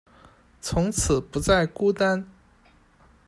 [0.61, 2.25] 从此不再孤单